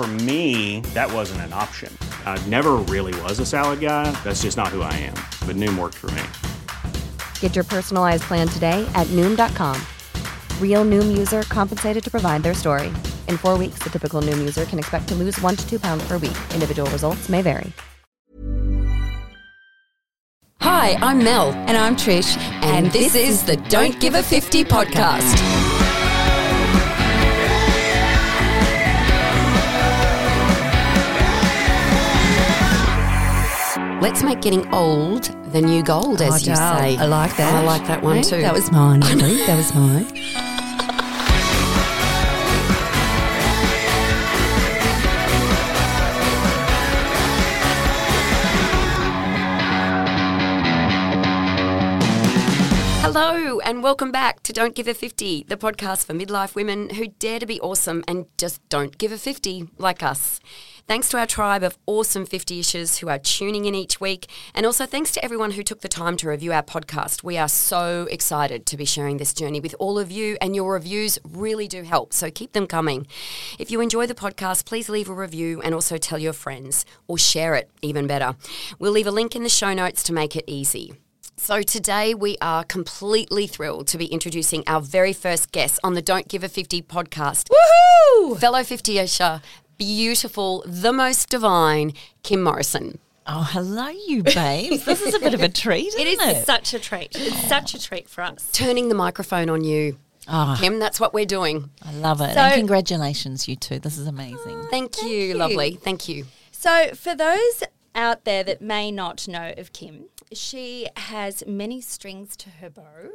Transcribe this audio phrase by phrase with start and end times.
[0.00, 1.94] For me, that wasn't an option.
[2.24, 4.10] I never really was a salad guy.
[4.24, 5.12] That's just not who I am.
[5.46, 6.22] But Noom worked for me.
[7.40, 9.78] Get your personalized plan today at Noom.com.
[10.58, 12.88] Real Noom user compensated to provide their story.
[13.28, 16.02] In four weeks, the typical Noom user can expect to lose one to two pounds
[16.08, 16.38] per week.
[16.54, 17.70] Individual results may vary.
[20.62, 21.52] Hi, I'm Mel.
[21.68, 22.38] And I'm Trish.
[22.62, 25.79] And, this, is the Don't Give a 50 podcast.
[34.00, 36.96] Let's make getting old the new gold, as Oh, you say.
[36.96, 37.54] I like that.
[37.54, 38.40] I like that one too.
[38.40, 40.06] That was mine, that was mine.
[53.02, 57.08] Hello, and welcome back to Don't Give a 50, the podcast for midlife women who
[57.08, 60.38] dare to be awesome and just don't give a 50 like us.
[60.90, 64.66] Thanks to our tribe of awesome 50 ishers who are tuning in each week, and
[64.66, 67.22] also thanks to everyone who took the time to review our podcast.
[67.22, 70.72] We are so excited to be sharing this journey with all of you, and your
[70.72, 73.06] reviews really do help, so keep them coming.
[73.56, 77.16] If you enjoy the podcast, please leave a review and also tell your friends, or
[77.16, 78.34] share it, even better.
[78.80, 80.94] We'll leave a link in the show notes to make it easy.
[81.36, 86.02] So, today we are completely thrilled to be introducing our very first guest on the
[86.02, 87.48] Don't Give a 50 podcast.
[87.48, 88.38] Woohoo!
[88.40, 89.40] Fellow 50 isher,
[89.80, 92.98] beautiful, the most divine, Kim Morrison.
[93.26, 94.84] Oh, hello, you babes.
[94.84, 96.36] This is a bit of a treat, isn't It it?
[96.36, 97.16] is such a treat.
[97.16, 97.48] It's oh.
[97.48, 98.50] such a treat for us.
[98.52, 99.98] Turning the microphone on you.
[100.28, 101.70] Oh, Kim, that's what we're doing.
[101.82, 102.34] I love it.
[102.34, 103.78] So- and congratulations, you two.
[103.78, 104.66] This is amazing.
[104.70, 105.34] Thank, you, you.
[105.34, 105.78] lovely.
[105.82, 106.26] Thank you.
[106.50, 107.62] So, for those
[107.94, 113.10] out there that may not know of Kim, she has many strings to her bow.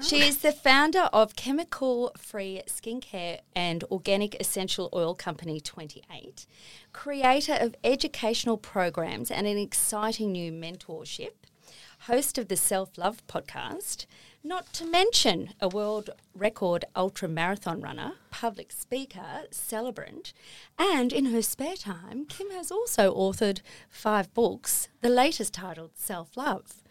[0.00, 0.26] She oh.
[0.26, 6.46] is the founder of chemical free skincare and organic essential oil company 28,
[6.92, 11.32] creator of educational programs and an exciting new mentorship,
[12.00, 14.06] host of the Self Love podcast,
[14.42, 20.32] not to mention a world record ultra marathon runner, public speaker, celebrant,
[20.78, 26.36] and in her spare time, Kim has also authored five books, the latest titled Self
[26.36, 26.82] Love.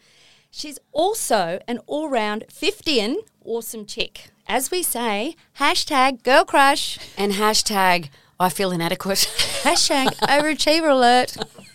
[0.51, 4.29] She's also an all round 50 awesome chick.
[4.47, 8.09] As we say, hashtag girl crush, And hashtag,
[8.39, 9.19] I feel inadequate.
[9.63, 11.37] hashtag overachiever alert.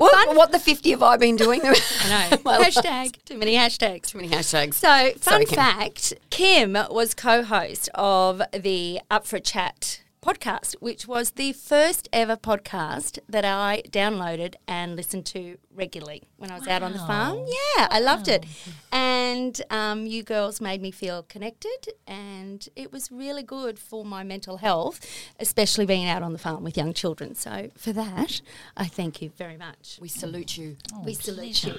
[0.00, 1.60] what, what the 50 have I been doing?
[1.64, 2.36] I know.
[2.44, 4.06] hashtag, too many hashtags.
[4.06, 4.74] Too many hashtags.
[4.74, 5.56] So, fun Sorry, Kim.
[5.56, 12.08] fact Kim was co host of the Up for Chat podcast, which was the first
[12.12, 16.98] ever podcast that I downloaded and listened to regularly when I was out on the
[16.98, 17.38] farm.
[17.46, 18.44] Yeah, I loved it.
[18.92, 24.22] And um, you girls made me feel connected, and it was really good for my
[24.22, 25.00] mental health,
[25.38, 27.34] especially being out on the farm with young children.
[27.34, 28.40] So, for that,
[28.76, 29.98] I thank you very much.
[30.00, 30.76] we salute you.
[31.04, 31.74] We salute you.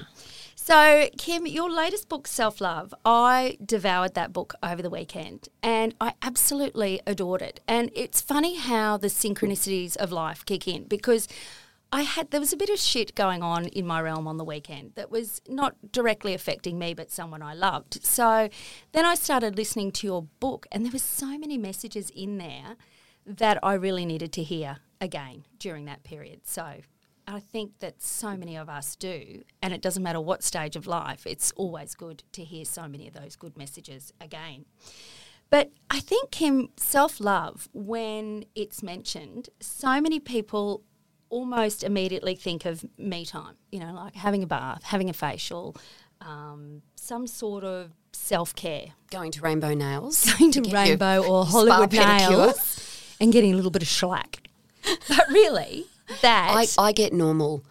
[0.63, 5.95] So, Kim, your latest book, Self Love, I devoured that book over the weekend and
[5.99, 7.61] I absolutely adored it.
[7.67, 11.27] And it's funny how the synchronicities of life kick in because
[11.91, 14.45] I had there was a bit of shit going on in my realm on the
[14.45, 18.05] weekend that was not directly affecting me but someone I loved.
[18.05, 18.47] So
[18.91, 22.75] then I started listening to your book and there were so many messages in there
[23.25, 26.41] that I really needed to hear again during that period.
[26.43, 26.81] So
[27.31, 30.85] I think that so many of us do, and it doesn't matter what stage of
[30.85, 34.65] life, it's always good to hear so many of those good messages again.
[35.49, 40.83] But I think, Kim, self love, when it's mentioned, so many people
[41.29, 45.77] almost immediately think of me time, you know, like having a bath, having a facial,
[46.19, 48.87] um, some sort of self care.
[49.09, 50.33] Going to Rainbow Nails.
[50.37, 52.29] Going to your Rainbow or Hollywood pedicure.
[52.29, 54.39] Nails and getting a little bit of shellac.
[55.07, 55.85] But really,
[56.21, 56.51] that.
[56.77, 57.63] I, I get normal.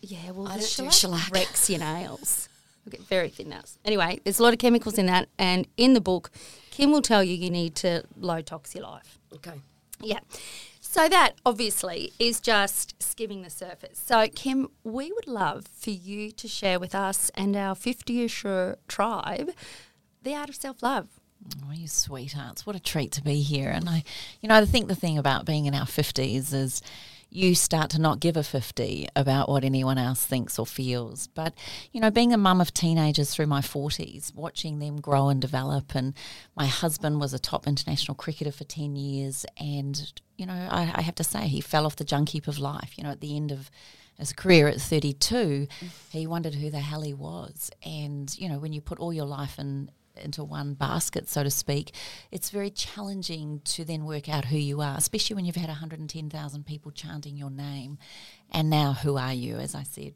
[0.00, 1.30] yeah, well, I the don't do shellac, shellac.
[1.30, 2.48] wrecks your nails.
[2.84, 3.78] You get very thin nails.
[3.84, 5.28] Anyway, there's a lot of chemicals in that.
[5.38, 6.30] And in the book,
[6.70, 9.18] Kim will tell you you need to low tox your life.
[9.34, 9.60] Okay.
[10.00, 10.18] Yeah.
[10.80, 13.98] So that obviously is just skimming the surface.
[14.04, 19.52] So Kim, we would love for you to share with us and our 50ish tribe
[20.22, 21.08] the art of self-love.
[21.66, 22.66] Oh, you sweethearts.
[22.66, 23.70] What a treat to be here.
[23.70, 24.04] And I,
[24.40, 26.82] you know, I think the thing about being in our 50s is
[27.34, 31.28] you start to not give a 50 about what anyone else thinks or feels.
[31.28, 31.54] But,
[31.90, 35.94] you know, being a mum of teenagers through my 40s, watching them grow and develop.
[35.94, 36.12] And
[36.54, 39.46] my husband was a top international cricketer for 10 years.
[39.58, 42.58] And, you know, I, I have to say, he fell off the junk heap of
[42.58, 42.98] life.
[42.98, 43.70] You know, at the end of
[44.18, 45.68] his career at 32,
[46.10, 47.70] he wondered who the hell he was.
[47.82, 51.50] And, you know, when you put all your life in, into one basket, so to
[51.50, 51.94] speak,
[52.30, 56.66] it's very challenging to then work out who you are, especially when you've had 110,000
[56.66, 57.98] people chanting your name.
[58.50, 60.14] And now, who are you, as I said?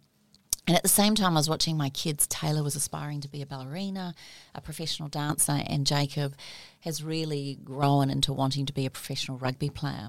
[0.67, 2.27] And at the same time, I was watching my kids.
[2.27, 4.15] Taylor was aspiring to be a ballerina,
[4.55, 6.35] a professional dancer, and Jacob
[6.81, 10.09] has really grown into wanting to be a professional rugby player.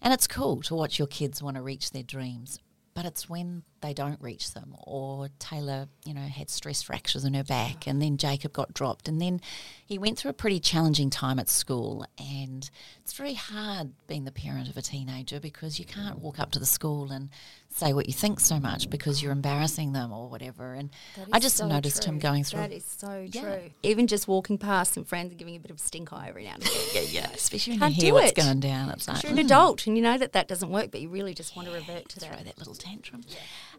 [0.00, 2.60] And it's cool to watch your kids want to reach their dreams.
[2.98, 7.32] But it's when they don't reach them, or Taylor, you know, had stress fractures in
[7.34, 9.40] her back, and then Jacob got dropped, and then
[9.86, 12.04] he went through a pretty challenging time at school.
[12.18, 12.68] And
[13.04, 16.58] it's very hard being the parent of a teenager because you can't walk up to
[16.58, 17.28] the school and
[17.70, 20.72] say what you think so much because you're embarrassing them or whatever.
[20.72, 20.90] And
[21.32, 22.60] I just noticed him going through.
[22.60, 23.40] That is so Yeah.
[23.40, 23.70] true.
[23.82, 26.54] Even just walking past some friends and giving a bit of stink eye every now
[26.54, 26.72] and then.
[26.94, 28.36] yeah, yeah, especially when Can't you hear what's it.
[28.36, 28.90] going down.
[28.90, 29.44] It's like, you're an mm.
[29.44, 32.08] adult and you know that that doesn't work, but you really just want to revert
[32.10, 32.46] to throw that.
[32.46, 33.22] that little tantrum,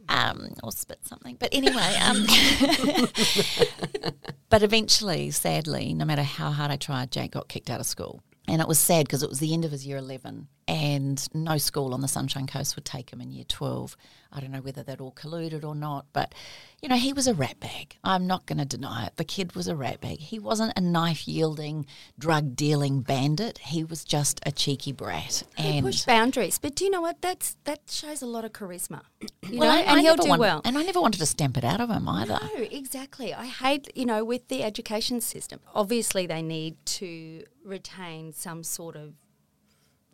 [0.07, 1.35] um, or spit something.
[1.39, 2.25] But anyway, um,
[4.49, 8.21] but eventually, sadly, no matter how hard I tried, Jake got kicked out of school,
[8.47, 11.57] and it was sad because it was the end of his year eleven, and no
[11.57, 13.97] school on the Sunshine Coast would take him in year twelve.
[14.31, 16.35] I don't know whether that all colluded or not, but
[16.83, 17.97] you know he was a rat bag.
[18.03, 19.13] I'm not going to deny it.
[19.15, 20.19] The kid was a rat bag.
[20.19, 21.87] He wasn't a knife yielding,
[22.19, 23.57] drug dealing bandit.
[23.57, 25.41] He was just a cheeky brat.
[25.57, 27.19] He And pushed boundaries, but do you know what?
[27.21, 29.01] That's that shows a lot of charisma.
[29.49, 30.61] You well, know, I- and I he'll do well.
[30.63, 32.39] And I never wanted to stamp it out of him either.
[32.55, 33.33] No, exactly.
[33.33, 38.95] I hate, you know, with the education system, obviously they need to retain some sort
[38.95, 39.13] of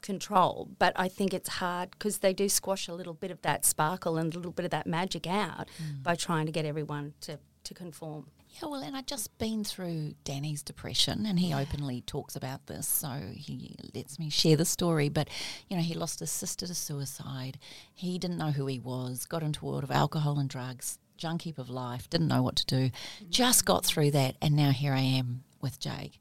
[0.06, 3.66] control, but I think it's hard because they do squash a little bit of that
[3.66, 6.04] sparkle and a little bit of that magic out mm.
[6.04, 8.28] by trying to get everyone to, to conform.
[8.50, 12.88] Yeah, well, and I'd just been through Danny's depression, and he openly talks about this,
[12.88, 15.10] so he lets me share the story.
[15.10, 15.30] But,
[15.68, 17.60] you know, he lost his sister to suicide.
[17.94, 21.42] He didn't know who he was, got into a world of alcohol and drugs, junk
[21.42, 23.30] heap of life, didn't know what to do, mm.
[23.30, 26.20] just got through that, and now here I am with Jake.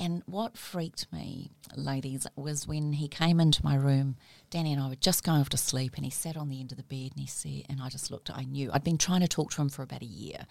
[0.00, 4.16] And what freaked me, ladies, was when he came into my room.
[4.48, 6.72] Danny and I were just going off to sleep, and he sat on the end
[6.72, 8.30] of the bed, and he said, and I just looked.
[8.30, 10.46] I knew I'd been trying to talk to him for about a year,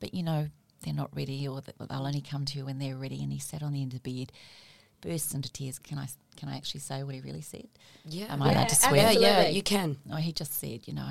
[0.00, 0.50] but you know
[0.82, 3.22] they're not ready, or they'll only come to you when they're ready.
[3.22, 4.32] And he sat on the end of the bed,
[5.00, 5.78] burst into tears.
[5.78, 6.06] Can I
[6.36, 7.68] can I actually say what he really said?
[8.04, 8.30] Yeah.
[8.30, 9.12] Am I allowed to swear?
[9.12, 9.96] Yeah, yeah, you can.
[10.04, 11.08] No, he just said, you know,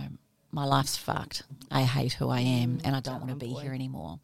[0.52, 1.42] my life's fucked.
[1.72, 4.20] I hate who I am, and I don't want to be here anymore.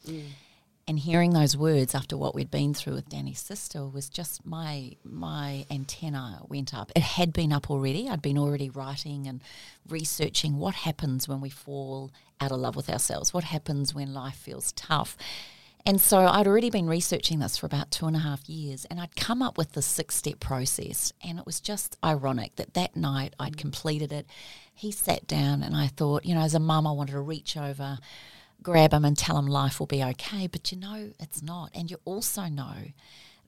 [0.87, 4.91] And hearing those words after what we'd been through with Danny's sister was just my
[5.03, 6.91] my antenna went up.
[6.95, 8.07] It had been up already.
[8.07, 9.41] I'd been already writing and
[9.89, 13.33] researching what happens when we fall out of love with ourselves.
[13.33, 15.17] What happens when life feels tough.
[15.87, 18.99] And so I'd already been researching this for about two and a half years, and
[18.99, 21.13] I'd come up with the six step process.
[21.23, 24.25] And it was just ironic that that night I'd completed it.
[24.73, 27.55] He sat down, and I thought, you know, as a mum, I wanted to reach
[27.55, 27.99] over,
[28.61, 30.47] grab them and tell them life will be okay.
[30.47, 31.71] But you know, it's not.
[31.73, 32.91] And you also know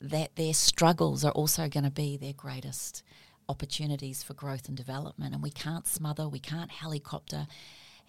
[0.00, 3.02] that their struggles are also going to be their greatest
[3.48, 5.34] opportunities for growth and development.
[5.34, 7.46] And we can't smother, we can't helicopter.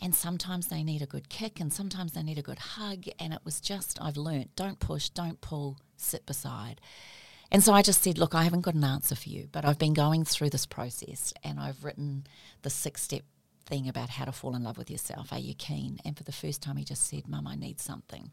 [0.01, 3.05] And sometimes they need a good kick and sometimes they need a good hug.
[3.19, 6.79] And it was just, I've learnt don't push, don't pull, sit beside.
[7.51, 9.79] And so I just said, look, I haven't got an answer for you, but I've
[9.79, 12.27] been going through this process and I've written
[12.61, 13.23] the six step
[13.69, 15.31] thing about how to fall in love with yourself.
[15.31, 15.99] Are you keen?
[16.03, 18.31] And for the first time, he just said, Mum, I need something.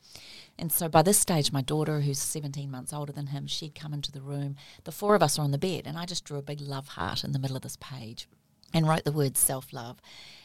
[0.58, 3.92] And so by this stage, my daughter, who's 17 months older than him, she'd come
[3.92, 4.56] into the room.
[4.84, 6.88] The four of us are on the bed, and I just drew a big love
[6.88, 8.26] heart in the middle of this page
[8.72, 10.00] and wrote the word self love.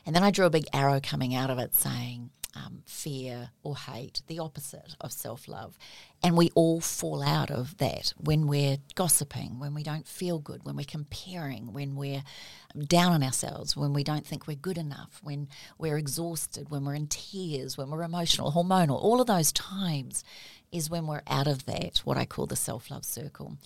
[0.06, 3.76] And then I drew a big arrow coming out of it saying, um, fear or
[3.76, 5.78] hate, the opposite of self love.
[6.24, 10.64] And we all fall out of that when we're gossiping, when we don't feel good,
[10.64, 12.24] when we're comparing, when we're
[12.88, 16.96] down on ourselves, when we don't think we're good enough, when we're exhausted, when we're
[16.96, 19.02] in tears, when we're emotional, hormonal.
[19.02, 20.24] All of those times
[20.72, 23.58] is when we're out of that, what I call the self love circle.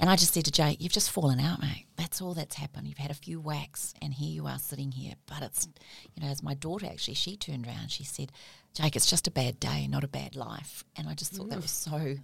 [0.00, 1.86] And I just said to Jay, You've just fallen out, mate.
[1.96, 2.86] That's all that's happened.
[2.86, 5.14] You've had a few whacks, and here you are sitting here.
[5.26, 5.68] But it's,
[6.14, 8.30] you know, as my daughter actually, she turned around, she said,
[8.74, 10.84] Jake, it's just a bad day, not a bad life.
[10.96, 12.18] And I just thought that was so mm.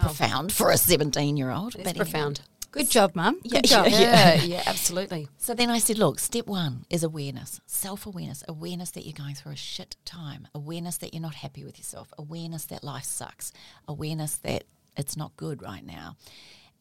[0.00, 1.74] profound for a 17 year old.
[1.74, 2.42] It's profound.
[2.72, 3.40] Good job, Mum.
[3.42, 3.88] Yeah, Good job.
[3.88, 5.28] yeah, Yeah, yeah, absolutely.
[5.38, 9.34] So then I said, look, step one is awareness, self awareness, awareness that you're going
[9.34, 13.52] through a shit time, awareness that you're not happy with yourself, awareness that life sucks,
[13.88, 14.64] awareness that
[14.96, 16.16] it's not good right now.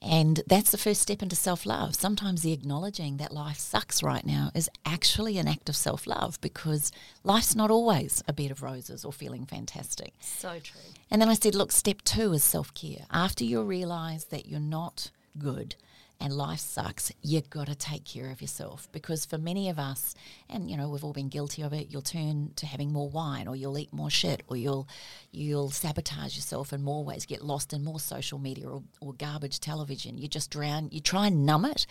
[0.02, 1.94] And that's the first step into self love.
[1.96, 6.40] Sometimes the acknowledging that life sucks right now is actually an act of self love
[6.40, 6.92] because
[7.24, 10.14] life's not always a bed of roses or feeling fantastic.
[10.22, 10.80] So true.
[11.12, 13.06] And then I said, look, step two is self care.
[13.12, 15.76] After you realize that you're not good
[16.22, 18.90] and life sucks, you've got to take care of yourself.
[18.92, 20.16] Because for many of us,
[20.50, 23.48] and you know, we've all been guilty of it, you'll turn to having more wine
[23.48, 24.88] or you'll eat more shit or you'll
[25.32, 29.60] you'll sabotage yourself in more ways, get lost in more social media or, or garbage
[29.60, 30.18] television.
[30.18, 31.86] You just drown, you try and numb it.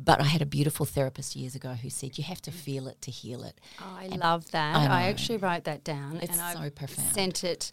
[0.00, 2.54] But I had a beautiful therapist years ago who said you have to mm.
[2.54, 3.60] feel it to heal it.
[3.80, 4.76] Oh, I And love that.
[4.76, 6.18] I I, actually wrote that down.
[6.18, 7.08] It's and I so profound.
[7.12, 7.72] Sent it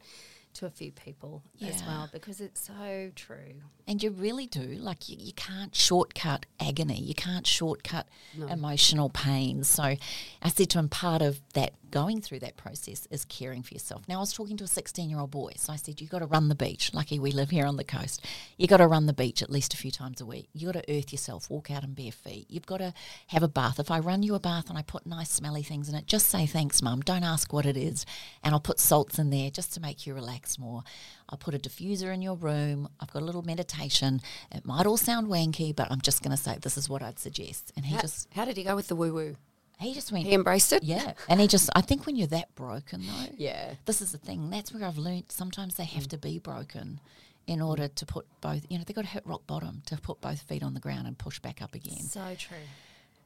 [0.56, 3.62] to a few people as well because it's so true.
[3.88, 4.78] And you really do.
[4.80, 7.00] Like, you, you can't shortcut agony.
[7.00, 8.08] You can't shortcut
[8.50, 9.64] emotional pain.
[9.64, 13.74] So I said to him, part of that going through that process is caring for
[13.74, 14.04] yourself.
[14.10, 15.54] Now, I was talking to a 16 year old boy.
[15.56, 16.94] So I said, You've got to run the beach.
[16.94, 18.26] Lucky we live here on the coast.
[18.58, 20.50] You've got to run the beach at least a few times a week.
[20.52, 22.48] You've got to earth yourself, walk out in bare feet.
[22.50, 22.94] You've got to
[23.28, 23.80] have a bath.
[23.80, 26.28] If I run you a bath and I put nice smelly things in it, just
[26.28, 27.00] say thanks, mum.
[27.00, 28.06] Don't ask what it is.
[28.44, 30.84] And I'll put salts in there just to make you relax more.
[31.30, 32.88] I'll put a diffuser in your room.
[33.00, 34.22] I've got a little meditation.
[34.52, 37.20] It might all sound wanky, but I'm just going to say this is what I'd
[37.20, 37.72] suggest.
[37.76, 39.36] And he How, just how did he go with the woo woo?
[39.80, 40.84] he just went He embraced it?
[40.84, 41.14] yeah.
[41.28, 43.74] And he just I think when you're that broken though, Yeah.
[43.86, 44.50] this is the thing.
[44.50, 46.10] That's where I've learnt sometimes they have mm.
[46.12, 47.00] to be broken
[47.48, 50.22] in order to put both you know, they've got to hit rock bottom to put
[50.22, 52.00] both feet on the ground and push back up again.
[52.00, 52.58] So true.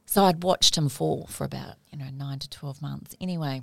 [0.06, 3.14] So I'd watched him fall for about, you know, nine to 12 months.
[3.20, 3.62] Anyway,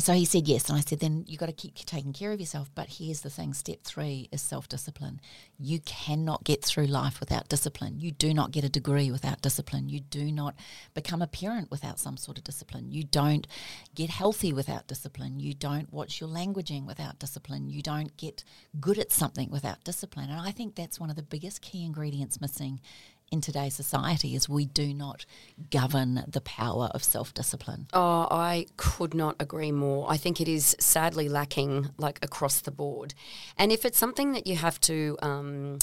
[0.00, 0.68] so he said yes.
[0.68, 2.68] And I said, then you've got to keep taking care of yourself.
[2.74, 5.20] But here's the thing step three is self discipline.
[5.58, 8.00] You cannot get through life without discipline.
[8.00, 9.88] You do not get a degree without discipline.
[9.88, 10.56] You do not
[10.94, 12.90] become a parent without some sort of discipline.
[12.90, 13.46] You don't
[13.94, 15.38] get healthy without discipline.
[15.38, 17.70] You don't watch your languaging without discipline.
[17.70, 18.42] You don't get
[18.80, 20.28] good at something without discipline.
[20.28, 22.80] And I think that's one of the biggest key ingredients missing
[23.34, 25.26] in today's society is we do not
[25.70, 27.88] govern the power of self-discipline.
[27.92, 30.06] Oh, I could not agree more.
[30.08, 33.12] I think it is sadly lacking, like across the board.
[33.58, 35.78] And if it's something that you have to um,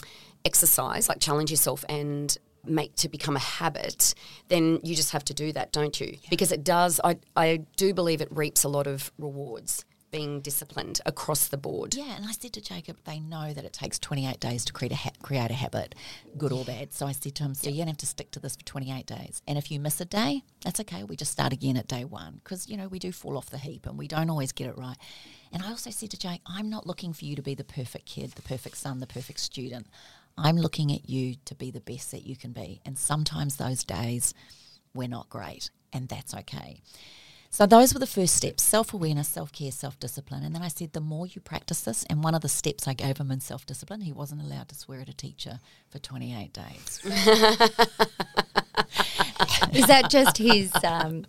[0.45, 4.13] exercise, like challenge yourself and make to become a habit,
[4.47, 6.17] then you just have to do that, don't you?
[6.29, 7.01] Because it does.
[7.03, 11.95] I I do believe it reaps a lot of rewards being disciplined across the board.
[11.95, 14.91] Yeah, and I said to Jacob, they know that it takes 28 days to create
[14.91, 15.95] a ha- create a habit,
[16.37, 16.93] good or bad.
[16.93, 18.63] So I said to him, so you're going to have to stick to this for
[18.63, 19.41] 28 days.
[19.47, 21.03] And if you miss a day, that's okay.
[21.03, 23.57] We just start again at day one because, you know, we do fall off the
[23.57, 24.97] heap and we don't always get it right.
[25.53, 28.05] And I also said to Jake, I'm not looking for you to be the perfect
[28.05, 29.87] kid, the perfect son, the perfect student.
[30.37, 32.81] I'm looking at you to be the best that you can be.
[32.85, 34.33] And sometimes those days
[34.93, 36.81] we're not great, and that's okay.
[37.53, 40.43] So those were the first steps: self-awareness, self-care, self-discipline.
[40.43, 42.93] And then I said, the more you practice this, and one of the steps I
[42.93, 47.01] gave him in self-discipline, he wasn't allowed to swear at a teacher for 28 days.
[49.73, 51.25] Is that just his um,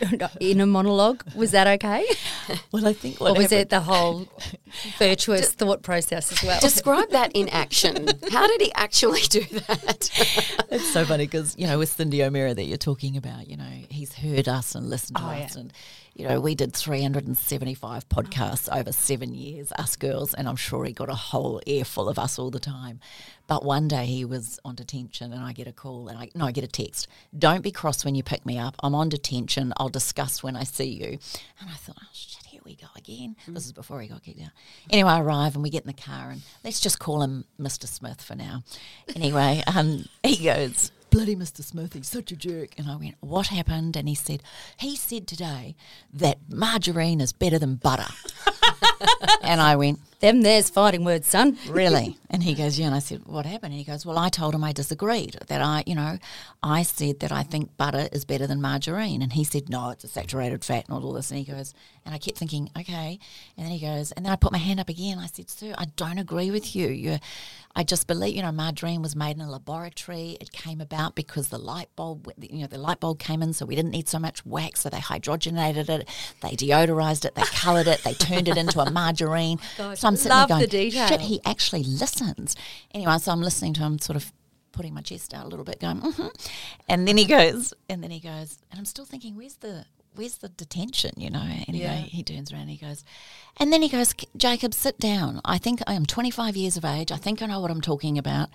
[0.40, 1.22] inner monologue?
[1.34, 2.04] Was that okay?
[2.72, 4.28] well, I think or was it the whole
[4.98, 6.60] virtuous thought process as well?
[6.60, 8.08] Describe that in action.
[8.30, 10.10] How did he actually do that?
[10.70, 13.70] It's so funny because you know with Cyndi O'Meara that you're talking about, you know
[13.88, 15.60] he's heard us and listened to Oh, us, yeah.
[15.62, 15.72] and
[16.14, 20.92] you know we did 375 podcasts over seven years, us girls, and I'm sure he
[20.92, 23.00] got a whole earful of us all the time.
[23.46, 26.46] But one day he was on detention, and I get a call, and I no,
[26.46, 27.08] I get a text.
[27.36, 28.76] Don't be cross when you pick me up.
[28.82, 29.72] I'm on detention.
[29.76, 31.18] I'll discuss when I see you.
[31.60, 33.36] And I thought, oh shit, here we go again.
[33.48, 34.50] This is before he got kicked out.
[34.90, 37.86] Anyway, I arrive and we get in the car, and let's just call him Mr.
[37.86, 38.62] Smith for now.
[39.14, 41.62] Anyway, um, he goes, bloody Mr.
[41.62, 42.70] Smith, he's such a jerk.
[42.76, 43.96] And I went, what happened?
[43.96, 44.42] And he said,
[44.78, 45.76] he said today
[46.12, 48.12] that margarine is better than butter.
[49.42, 51.58] and I went, Them there's fighting words, son.
[51.68, 52.16] really?
[52.30, 52.86] And he goes, yeah.
[52.86, 53.74] And I said, what happened?
[53.74, 55.36] And he goes, well, I told him I disagreed.
[55.48, 56.18] That I, you know,
[56.62, 59.20] I said that I think butter is better than margarine.
[59.20, 61.30] And he said, no, it's a saturated fat and all this.
[61.30, 61.74] And he goes,
[62.06, 63.18] and I kept thinking, okay.
[63.56, 65.18] And then he goes, and then I put my hand up again.
[65.18, 66.88] I said, sir, I don't agree with you.
[66.88, 67.20] You're,
[67.76, 70.36] I just believe, you know, margarine was made in a laboratory.
[70.40, 73.64] It came about because the light bulb, you know, the light bulb came in, so
[73.66, 74.80] we didn't need so much wax.
[74.80, 76.08] So they hydrogenated it,
[76.40, 79.58] they deodorized it, they coloured it, they turned it into a margarine.
[79.94, 81.06] So I'm sitting love there the detail.
[81.08, 82.56] shit, he actually listens.
[82.92, 84.32] Anyway, so I'm listening to him, sort of
[84.72, 86.28] putting my chest out a little bit, going, mm-hmm.
[86.88, 90.38] and then he goes, and then he goes, and I'm still thinking, where's the where's
[90.38, 91.42] the detention, you know?
[91.68, 91.96] Anyway, Yeah.
[92.02, 93.04] he turns around and he goes,
[93.58, 95.40] and then he goes, Jacob, sit down.
[95.44, 97.12] I think I am 25 years of age.
[97.12, 98.48] I think I know what I'm talking about.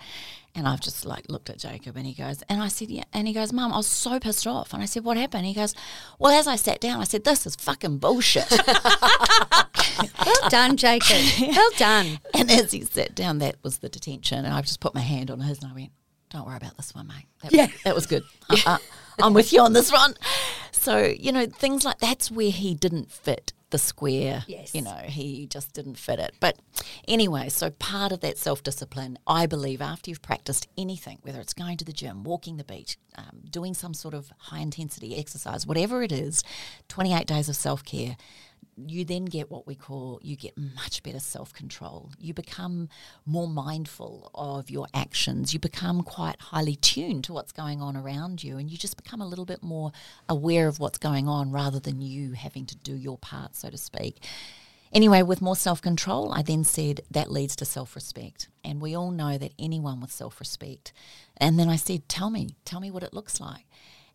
[0.54, 3.04] And I've just like looked at Jacob and he goes, and I said, yeah.
[3.12, 4.72] And he goes, Mum, I was so pissed off.
[4.74, 5.46] And I said, what happened?
[5.46, 5.74] He goes,
[6.18, 8.50] well, as I sat down, I said, this is fucking bullshit.
[10.26, 11.16] Well done, Jacob.
[11.40, 12.20] well done.
[12.34, 14.44] and as he sat down, that was the detention.
[14.44, 15.90] And I just put my hand on his and I went,
[16.30, 17.26] don't worry about this one, mate.
[17.42, 17.66] That, Yeah.
[17.84, 18.22] that was good.
[18.50, 18.78] Uh, uh,
[19.22, 20.14] I'm with you on this one.
[20.72, 24.44] So, you know, things like that's where he didn't fit the square.
[24.48, 24.74] Yes.
[24.74, 26.34] You know, he just didn't fit it.
[26.40, 26.58] But
[27.06, 31.52] anyway, so part of that self discipline, I believe, after you've practiced anything, whether it's
[31.54, 35.66] going to the gym, walking the beach, um, doing some sort of high intensity exercise,
[35.66, 36.42] whatever it is,
[36.88, 38.16] 28 days of self care,
[38.88, 42.10] you then get what we call you get much better self control.
[42.18, 42.88] You become
[43.26, 45.52] more mindful of your actions.
[45.52, 49.20] You become quite highly tuned to what's going on around you, and you just become
[49.20, 49.92] a little bit more
[50.28, 53.78] aware of what's going on rather than you having to do your part, so to
[53.78, 54.24] speak.
[54.92, 58.48] Anyway, with more self control, I then said that leads to self respect.
[58.64, 60.92] And we all know that anyone with self respect.
[61.36, 63.66] And then I said, Tell me, tell me what it looks like.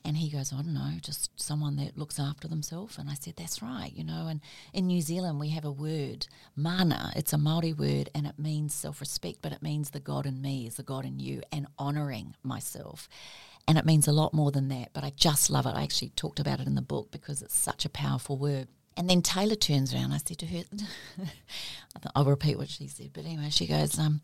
[0.06, 3.00] And he goes, I don't know, just someone that looks after themselves.
[3.00, 4.28] And I said, that's right, you know.
[4.28, 4.40] And
[4.72, 7.12] in New Zealand, we have a word, mana.
[7.16, 10.68] It's a Maori word, and it means self-respect, but it means the God in me
[10.68, 13.10] is the God in you, and honouring myself.
[13.68, 14.90] And it means a lot more than that.
[14.94, 15.74] But I just love it.
[15.76, 18.68] I actually talked about it in the book because it's such a powerful word.
[18.96, 20.14] And then Taylor turns around.
[20.14, 20.64] I said to her,
[21.20, 23.10] I thought, I'll repeat what she said.
[23.12, 24.22] But anyway, she goes, um,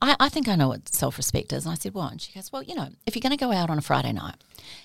[0.00, 1.64] I, I think I know what self respect is.
[1.64, 2.12] And I said, What?
[2.12, 4.12] And she goes, Well, you know, if you're going to go out on a Friday
[4.12, 4.36] night,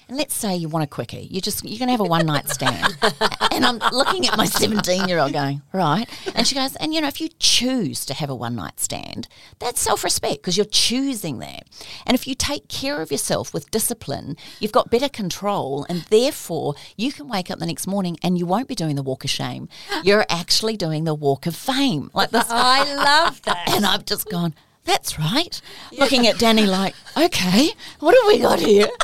[0.07, 2.25] and let's say you want a quickie, you just you're going to have a one
[2.25, 2.97] night stand.
[3.51, 6.07] and I'm looking at my 17 year old going, Right.
[6.35, 9.27] And she goes, And you know, if you choose to have a one night stand,
[9.59, 11.67] that's self respect because you're choosing that.
[12.05, 16.75] And if you take care of yourself with discipline, you've got better control, and therefore
[16.97, 19.29] you can wake up the next morning and you won't be doing the walk of
[19.29, 19.69] shame.
[20.03, 22.09] You're actually doing the walk of fame.
[22.13, 23.69] Like this I love that.
[23.69, 24.53] and I've just gone,
[24.85, 25.61] that's right.
[25.97, 27.69] Looking at Danny like, okay,
[27.99, 28.87] what have we got here?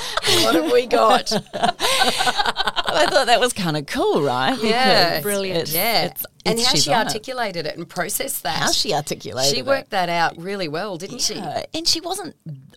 [0.43, 1.31] What have we got?
[1.53, 4.57] I thought that was kind of cool, right?
[4.61, 5.57] Yeah, Because brilliant.
[5.69, 7.07] it's- yeah, it's- and how she on it.
[7.07, 8.55] articulated it and processed that.
[8.57, 9.55] How she articulated it.
[9.55, 9.65] She it.
[9.65, 11.35] worked that out really well, didn't she?
[11.73, 12.35] And she wasn't.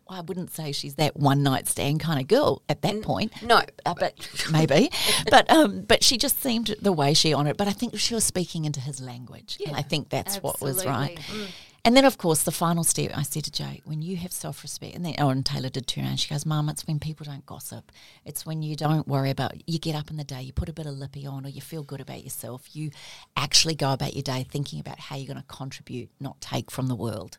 [0.08, 3.32] I wouldn't say she's that one night stand kind of girl at that point.
[3.42, 3.62] no.
[3.86, 4.14] uh, but
[4.50, 4.90] maybe.
[5.30, 7.56] but um, but she just seemed the way she honoured.
[7.56, 10.84] But I think she was speaking into his language, and I think that's what was
[10.84, 11.16] right.
[11.18, 11.54] absolutely.
[11.84, 14.62] And then, of course, the final step, I said to Jay, when you have self
[14.62, 17.24] respect, and then, oh, and Taylor did turn around, she goes, Mum, it's when people
[17.24, 17.90] don't gossip.
[18.24, 20.72] It's when you don't worry about, you get up in the day, you put a
[20.72, 22.76] bit of lippy on, or you feel good about yourself.
[22.76, 22.90] You
[23.36, 26.86] actually go about your day thinking about how you're going to contribute, not take from
[26.86, 27.38] the world.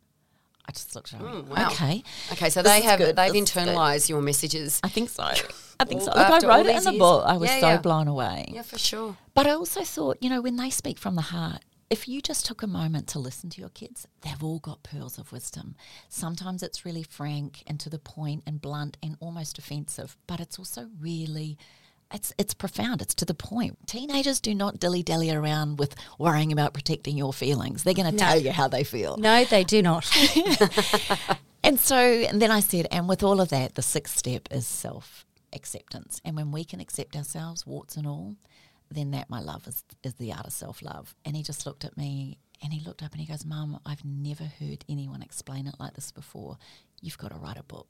[0.68, 1.26] I just looked at her.
[1.26, 1.68] Mm, went, wow.
[1.72, 2.04] Okay.
[2.34, 4.80] Okay, so This they have good, they've this internalized your messages.
[4.84, 5.24] I think so.
[5.80, 6.08] I think so.
[6.08, 7.00] Look, I wrote it in the years?
[7.00, 7.24] book.
[7.26, 7.78] I was Yeah, so yeah.
[7.78, 8.46] blown away.
[8.50, 9.18] Yeah, for sure.
[9.34, 11.62] But I also thought, you know, when they speak from the heart,
[11.94, 15.18] if you just took a moment to listen to your kids, they've all got pearls
[15.18, 15.76] of wisdom.
[16.10, 20.58] Sometimes it's really frank and to the point and blunt and almost offensive, but it's
[20.58, 21.58] also really
[22.12, 23.02] it's it's profound.
[23.02, 23.78] It's to the point.
[23.88, 27.84] Teenagers do not dilly dally around with worrying about protecting your feelings.
[27.84, 29.18] They're going to tell you how they feel.
[29.18, 30.06] No, they do not.
[31.64, 34.68] And so, and then I said, and with all of that, the sixth step is
[34.68, 36.20] self acceptance.
[36.26, 38.36] And when we can accept ourselves, warts and all,
[38.94, 41.16] then that, my love, is, is the art of self love.
[41.26, 44.04] And he just looked at me and he looked up and he goes, Mum, I've
[44.06, 46.58] never heard anyone explain it like this before.
[47.02, 47.88] You've got to write a book.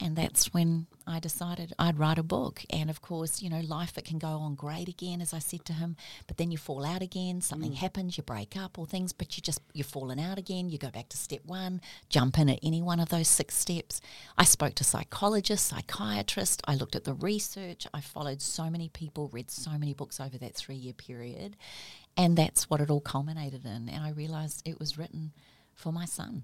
[0.00, 2.62] And that's when I decided I'd write a book.
[2.70, 5.64] And of course, you know, life it can go on great again, as I said
[5.64, 5.96] to him,
[6.28, 7.76] but then you fall out again, something mm.
[7.76, 10.90] happens, you break up or things, but you just you're falling out again, you go
[10.90, 14.00] back to step one, jump in at any one of those six steps.
[14.36, 19.30] I spoke to psychologists, psychiatrists, I looked at the research, I followed so many people,
[19.32, 21.56] read so many books over that three year period.
[22.16, 23.88] And that's what it all culminated in.
[23.88, 25.32] And I realized it was written
[25.74, 26.42] for my son.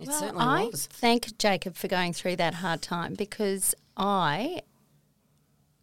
[0.00, 0.86] It Well, certainly I was.
[0.86, 4.62] thank Jacob for going through that hard time because I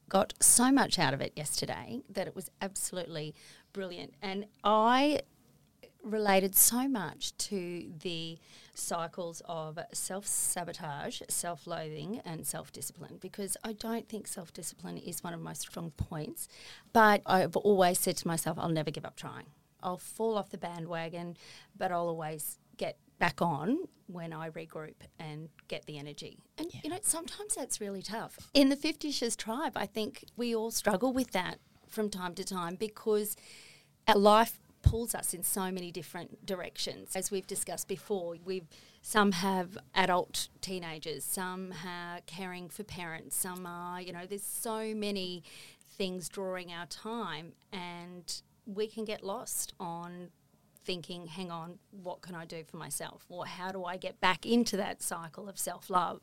[0.09, 3.35] got so much out of it yesterday that it was absolutely
[3.71, 4.15] brilliant.
[4.21, 5.21] And I
[6.03, 8.39] related so much to the
[8.73, 14.97] cycles of self sabotage, self loathing, and self discipline because I don't think self discipline
[14.97, 16.47] is one of my strong points.
[16.93, 19.45] But I've always said to myself, I'll never give up trying.
[19.81, 21.37] I'll fall off the bandwagon,
[21.77, 22.57] but I'll always
[23.19, 23.77] back on
[24.07, 26.39] when I regroup and get the energy.
[26.57, 28.37] And you know, sometimes that's really tough.
[28.53, 32.75] In the 50 tribe, I think we all struggle with that from time to time
[32.75, 33.35] because
[34.07, 37.15] our life pulls us in so many different directions.
[37.15, 38.67] As we've discussed before, we've
[39.01, 44.93] some have adult teenagers, some are caring for parents, some are, you know, there's so
[44.95, 45.43] many
[45.91, 50.29] things drawing our time and we can get lost on
[50.89, 53.23] thinking, hang on, what can I do for myself?
[53.29, 56.19] Or how do I get back into that cycle of self love?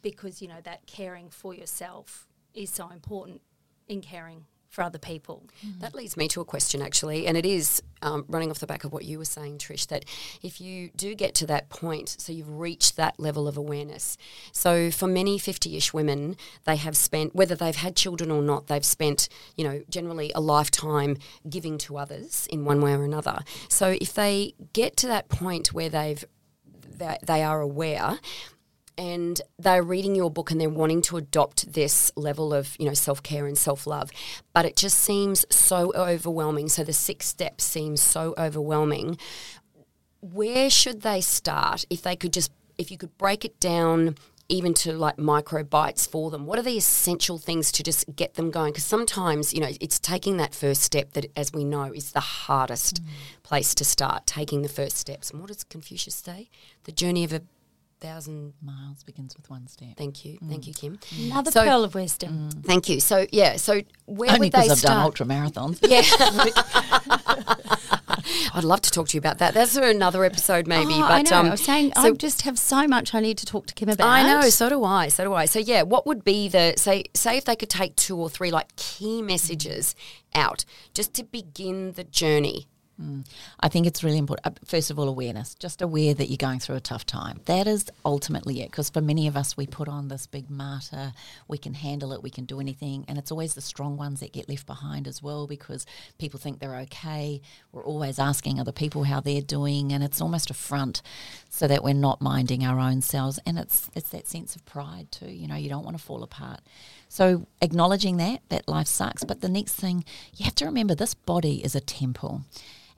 [0.00, 3.42] Because, you know, that caring for yourself is so important
[3.88, 5.46] in caring for other people.
[5.80, 8.84] That leads me to a question, actually, and it is um, running off the back
[8.84, 9.86] of what you were saying, Trish.
[9.88, 10.06] That
[10.42, 14.16] if you do get to that point, so you've reached that level of awareness.
[14.50, 18.84] So for many fifty-ish women, they have spent, whether they've had children or not, they've
[18.84, 23.40] spent, you know, generally a lifetime giving to others in one way or another.
[23.68, 26.24] So if they get to that point where they've
[26.96, 28.18] they, they are aware
[28.98, 32.94] and they're reading your book and they're wanting to adopt this level of you know
[32.94, 34.10] self-care and self-love
[34.52, 36.68] but it just seems so overwhelming.
[36.68, 39.18] So the six steps seem so overwhelming.
[40.20, 44.16] Where should they start if they could just if you could break it down
[44.48, 46.46] even to like micro bites for them?
[46.46, 48.72] What are the essential things to just get them going?
[48.72, 52.20] Because sometimes you know it's taking that first step that as we know is the
[52.20, 53.08] hardest mm.
[53.42, 55.30] place to start taking the first steps.
[55.30, 56.50] And what does confucius say?
[56.84, 57.42] The journey of a
[58.02, 59.96] thousand Miles begins with one step.
[59.96, 60.98] Thank you, thank you, Kim.
[61.30, 62.50] Another So- pearl of wisdom.
[62.64, 63.00] Thank you.
[63.00, 65.04] So yeah, so where Only would they because I've done start?
[65.04, 65.78] ultra marathons.
[65.88, 66.02] Yeah.
[68.54, 69.54] I'd love to talk to you about that.
[69.54, 70.94] That's for another episode, maybe.
[70.94, 71.38] Oh, but I know.
[71.38, 73.74] um, I was saying so I just have so much I need to talk to
[73.74, 74.06] Kim about.
[74.06, 74.48] I know.
[74.50, 75.08] So do I.
[75.08, 75.46] So do I.
[75.46, 77.04] So yeah, what would be the say?
[77.14, 79.94] Say if they could take two or three like key messages
[80.34, 82.68] out just to begin the journey.
[83.60, 84.46] I think it's really important.
[84.46, 85.54] uh, First of all, awareness.
[85.54, 87.40] Just aware that you're going through a tough time.
[87.46, 88.70] That is ultimately it.
[88.70, 91.12] Because for many of us, we put on this big martyr.
[91.48, 92.22] We can handle it.
[92.22, 93.04] We can do anything.
[93.08, 95.84] And it's always the strong ones that get left behind as well because
[96.18, 97.40] people think they're okay.
[97.72, 101.02] We're always asking other people how they're doing, and it's almost a front,
[101.50, 103.40] so that we're not minding our own selves.
[103.46, 105.30] And it's it's that sense of pride too.
[105.30, 106.60] You know, you don't want to fall apart.
[107.12, 110.02] So acknowledging that that life sucks, but the next thing
[110.34, 112.46] you have to remember, this body is a temple.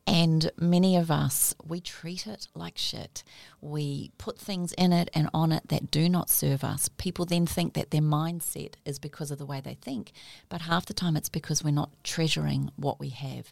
[0.06, 3.24] And many of us, we treat it like shit.
[3.60, 6.88] We put things in it and on it that do not serve us.
[6.90, 10.12] People then think that their mindset is because of the way they think,
[10.48, 13.50] but half the time it's because we're not treasuring what we have.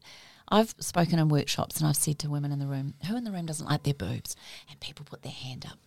[0.48, 3.32] I've spoken in workshops and I've said to women in the room, who in the
[3.32, 4.36] room doesn't like their boobs?
[4.70, 5.78] And people put their hand up.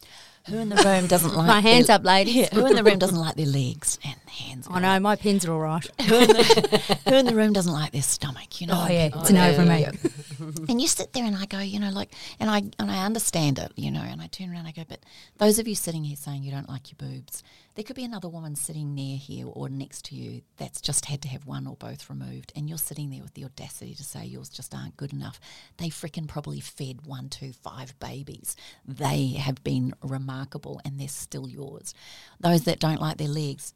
[0.48, 2.36] Who in the room doesn't like My hands their- up, ladies.
[2.36, 4.00] Yeah, who in the room doesn't like their legs?
[4.04, 4.68] And hands.
[4.70, 5.86] I go know my pins are all right.
[6.02, 8.62] who in, the, who in the room doesn't like their stomach?
[8.62, 8.74] You know.
[8.86, 9.86] Oh yeah, it's an over me.
[10.70, 13.60] and you sit there and I go, you know, like, and I and I understand
[13.60, 15.00] it, you know, and I turn around and I go, but
[15.38, 17.44] those of you sitting here saying you don't like your boobs,
[17.76, 21.22] there could be another woman sitting near here or next to you that's just had
[21.22, 24.26] to have one or both removed, and you're sitting there with the audacity to say
[24.26, 25.40] yours just aren't good enough.
[25.78, 28.56] They frickin' probably fed one, two, five babies.
[28.88, 31.94] They have been remarkable, and they're still yours.
[32.40, 33.74] Those that don't like their legs,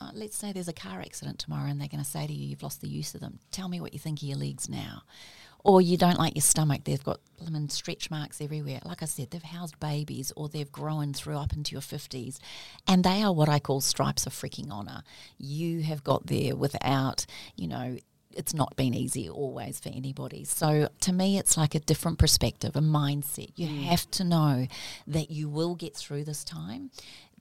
[0.00, 2.46] uh, let's say there's a car accident tomorrow and they're going to say to you,
[2.48, 3.38] you've lost the use of them.
[3.50, 5.02] Tell me what you think of your legs now.
[5.64, 8.80] Or you don't like your stomach, they've got lemon stretch marks everywhere.
[8.84, 12.38] Like I said, they've housed babies or they've grown through up into your 50s.
[12.86, 15.02] And they are what I call stripes of freaking honour.
[15.38, 17.98] You have got there without, you know,
[18.32, 20.44] it's not been easy always for anybody.
[20.44, 23.50] So to me, it's like a different perspective, a mindset.
[23.56, 23.84] You mm.
[23.84, 24.66] have to know
[25.06, 26.90] that you will get through this time.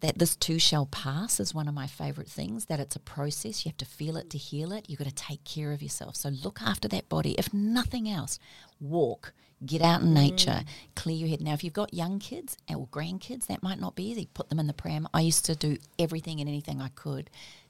[0.01, 2.65] That this too shall pass is one of my favourite things.
[2.65, 3.65] That it's a process.
[3.65, 4.89] You have to feel it to heal it.
[4.89, 6.15] You've got to take care of yourself.
[6.15, 7.35] So look after that body.
[7.37, 8.39] If nothing else,
[8.79, 9.33] walk,
[9.65, 10.13] get out in mm.
[10.13, 10.61] nature,
[10.95, 11.41] clear your head.
[11.41, 14.29] Now, if you've got young kids or grandkids, that might not be easy.
[14.33, 15.07] Put them in the pram.
[15.13, 17.29] I used to do everything and anything I could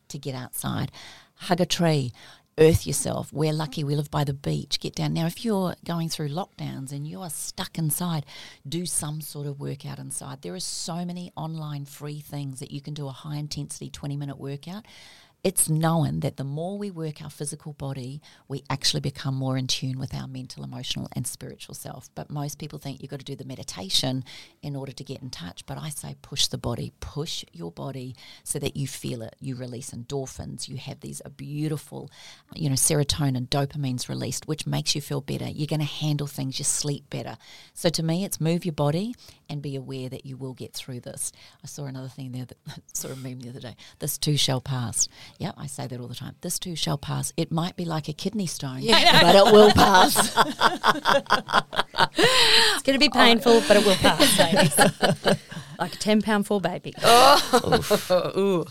[0.09, 0.91] to get outside.
[1.35, 2.11] Hug a tree,
[2.59, 3.31] earth yourself.
[3.31, 4.79] We're lucky we live by the beach.
[4.79, 5.13] Get down.
[5.13, 8.25] Now, if you're going through lockdowns and you are stuck inside,
[8.67, 10.41] do some sort of workout inside.
[10.41, 14.17] There are so many online free things that you can do a high intensity 20
[14.17, 14.85] minute workout.
[15.43, 19.67] It's known that the more we work our physical body, we actually become more in
[19.67, 22.09] tune with our mental, emotional, and spiritual self.
[22.13, 24.25] But most people think you've got to do the meditation
[24.61, 25.65] in order to get in touch.
[25.65, 29.35] But I say push the body, push your body so that you feel it.
[29.39, 30.67] You release endorphins.
[30.67, 32.11] You have these uh, beautiful,
[32.53, 35.47] you know, serotonin, dopamine's released, which makes you feel better.
[35.47, 37.37] You're going to handle things, you sleep better.
[37.73, 39.15] So to me, it's move your body
[39.49, 41.31] and be aware that you will get through this.
[41.63, 42.57] I saw another thing there that
[42.93, 43.75] saw a meme the other day.
[43.99, 45.07] This too shall pass.
[45.37, 46.35] Yeah, I say that all the time.
[46.41, 47.33] This too shall pass.
[47.35, 50.35] It might be like a kidney stone, but it will pass.
[52.01, 54.39] It's going to be painful, but it will pass,
[55.77, 56.93] like a 10 pound full baby.
[57.03, 58.65] Ooh.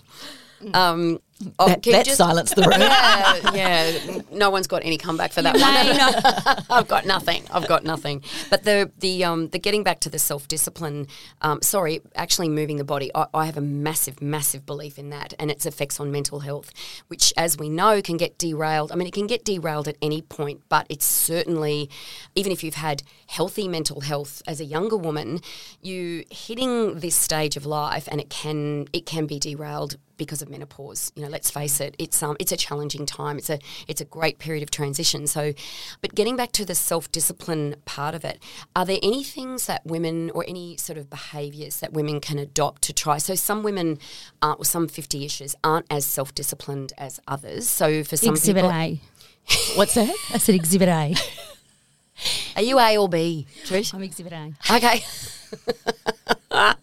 [0.73, 1.21] Um,
[1.59, 2.81] oh, that can you that just- silenced the room.
[2.81, 4.21] yeah, yeah.
[4.33, 6.65] No one's got any comeback for that one.
[6.71, 7.43] I've got nothing.
[7.51, 8.23] I've got nothing.
[8.51, 11.07] But the the um the getting back to the self discipline.
[11.43, 13.11] Um, sorry, actually moving the body.
[13.15, 16.73] I, I have a massive, massive belief in that and its effects on mental health,
[17.09, 18.91] which, as we know, can get derailed.
[18.93, 21.89] I mean, it can get derailed at any point, but it's certainly,
[22.35, 25.41] even if you've had healthy mental health as a younger woman,
[25.83, 30.51] you hitting this stage of life and it can it can be derailed because of
[30.51, 31.11] menopause.
[31.15, 33.39] You know, let's face it, it's um it's a challenging time.
[33.39, 35.27] It's a it's a great period of transition.
[35.27, 35.55] So,
[36.03, 38.43] but getting back to the self discipline part of it,
[38.77, 42.83] are there any things that women or any sort of behaviours that women can adopt
[42.83, 43.19] to try?
[43.19, 43.99] So some women
[44.43, 47.69] aren't, or some fifty issues aren't as self disciplined as others.
[47.69, 49.01] So for some Exhibit people, A.
[49.77, 50.15] What's that?
[50.35, 51.15] I said Exhibit A.
[52.57, 53.95] are you A or B, Trish?
[53.95, 54.53] I'm Exhibit A.
[54.71, 55.05] Okay.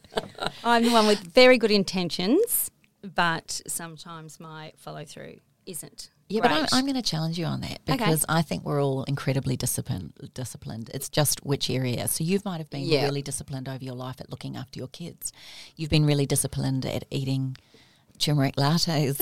[0.63, 2.71] I'm the one with very good intentions,
[3.13, 6.09] but sometimes my follow through isn't.
[6.27, 6.65] Yeah, but I'm.
[6.71, 7.97] I'm going to challenge you on that Okay.
[7.97, 10.13] because I think we're all incredibly disciplined.
[10.33, 10.89] Disciplined.
[10.93, 12.07] It's just which area.
[12.07, 13.03] So you might have been Yeah.
[13.03, 15.31] really disciplined over your life at looking after your kids.
[15.75, 17.57] You've been really disciplined at eating
[18.19, 19.19] turmeric lattes.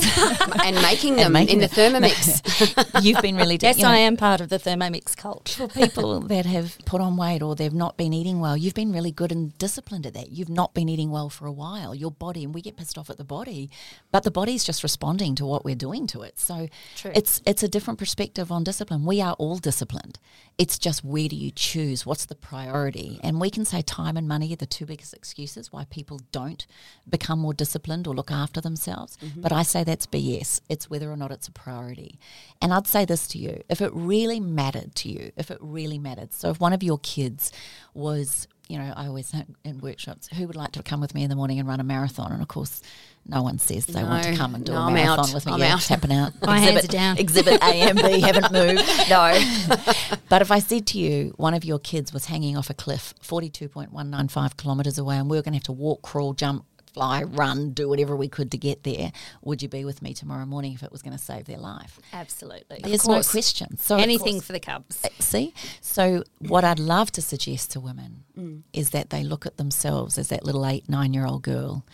[0.63, 2.03] and making And them making in the them.
[2.03, 3.01] Thermomix.
[3.03, 3.57] You've been really.
[3.57, 5.49] di- Yes, you know, I am part of the Thermomix cult.
[5.49, 8.91] for people that have put on weight or they've not been eating well, you've been
[8.91, 10.31] really good and disciplined at that.
[10.31, 11.95] You've not been eating well for a while.
[11.95, 13.69] Your body, and we get pissed off at the body,
[14.11, 16.39] but the body's just responding to what we're doing to it.
[16.39, 16.67] So
[17.05, 19.05] it's it's a different perspective on discipline.
[19.05, 20.19] We are all disciplined.
[20.57, 22.05] It's just where do you choose?
[22.05, 23.19] What's the priority?
[23.23, 26.67] And we can say time and money are the two biggest excuses why people don't
[27.09, 28.82] become more disciplined or look after themselves.
[28.91, 29.41] Mm-hmm.
[29.41, 30.61] But I say that's BS.
[30.69, 32.19] It's whether or not it's a priority.
[32.61, 35.97] And I'd say this to you if it really mattered to you, if it really
[35.99, 36.33] mattered.
[36.33, 37.51] So if one of your kids
[37.93, 41.23] was, you know, I always say in workshops, who would like to come with me
[41.23, 42.31] in the morning and run a marathon?
[42.31, 42.81] And of course,
[43.25, 45.33] no one says they want to come and do No, a marathon out.
[45.33, 45.53] with me.
[45.53, 45.77] I'm yeah, out.
[45.79, 46.33] it's happening out.
[46.41, 47.17] My hands exhibit, are down.
[47.17, 48.83] Exhibit A and B haven't moved.
[49.09, 50.17] no.
[50.29, 53.13] But if I said to you, one of your kids was hanging off a cliff
[53.21, 57.71] 42.195 kilometres away, and we were going to have to walk, crawl, jump, fly, run,
[57.71, 60.83] do whatever we could to get there, would you be with me tomorrow morning if
[60.83, 61.99] it was going to save their life?
[62.11, 62.79] Absolutely.
[62.83, 63.77] There's no question.
[63.77, 65.03] So Anything course- for the Cubs.
[65.03, 65.53] Uh, see?
[65.81, 68.61] So, what I'd love to suggest to women mm.
[68.71, 71.85] is that they look at themselves as that little eight, nine year old girl.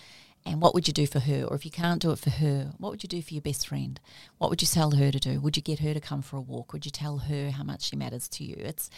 [0.45, 1.43] And what would you do for her?
[1.43, 3.67] Or if you can't do it for her, what would you do for your best
[3.67, 3.99] friend?
[4.37, 5.39] What would you tell her to do?
[5.39, 6.73] Would you get her to come for a walk?
[6.73, 8.55] Would you tell her how much she matters to you?
[8.57, 8.89] It's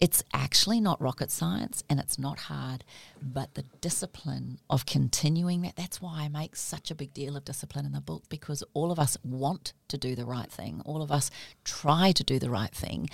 [0.00, 2.84] it's actually not rocket science and it's not hard,
[3.22, 7.44] but the discipline of continuing that that's why I make such a big deal of
[7.44, 10.82] discipline in the book because all of us want to do the right thing.
[10.84, 11.30] All of us
[11.64, 13.08] try to do the right thing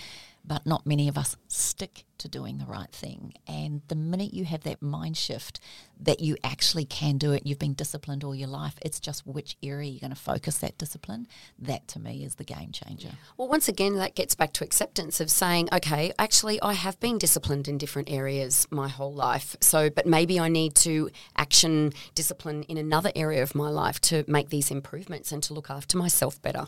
[0.44, 3.35] but not many of us stick to doing the right thing.
[3.46, 5.59] And the minute you have that mind shift
[6.00, 9.57] that you actually can do it, you've been disciplined all your life, it's just which
[9.62, 11.26] area you're going to focus that discipline.
[11.59, 13.11] That to me is the game changer.
[13.37, 17.18] Well, once again, that gets back to acceptance of saying, okay, actually, I have been
[17.18, 19.57] disciplined in different areas my whole life.
[19.61, 24.24] So, but maybe I need to action discipline in another area of my life to
[24.26, 26.66] make these improvements and to look after myself better.